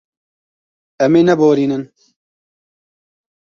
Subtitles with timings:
[1.03, 1.83] Em ê neborînin.